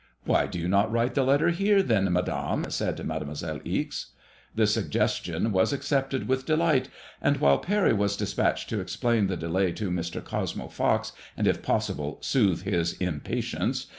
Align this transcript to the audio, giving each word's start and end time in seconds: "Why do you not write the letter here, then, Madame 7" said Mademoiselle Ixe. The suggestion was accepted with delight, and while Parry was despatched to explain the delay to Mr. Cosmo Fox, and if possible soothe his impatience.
"Why 0.25 0.47
do 0.47 0.57
you 0.57 0.67
not 0.67 0.91
write 0.91 1.13
the 1.13 1.23
letter 1.23 1.49
here, 1.49 1.83
then, 1.83 2.11
Madame 2.11 2.63
7" 2.67 2.71
said 2.71 3.05
Mademoiselle 3.05 3.59
Ixe. 3.63 4.07
The 4.55 4.65
suggestion 4.65 5.51
was 5.51 5.71
accepted 5.71 6.27
with 6.27 6.47
delight, 6.47 6.89
and 7.21 7.37
while 7.37 7.59
Parry 7.59 7.93
was 7.93 8.17
despatched 8.17 8.67
to 8.69 8.79
explain 8.79 9.27
the 9.27 9.37
delay 9.37 9.71
to 9.73 9.91
Mr. 9.91 10.25
Cosmo 10.25 10.69
Fox, 10.69 11.11
and 11.37 11.45
if 11.45 11.61
possible 11.61 12.17
soothe 12.21 12.63
his 12.63 12.93
impatience. 12.93 13.89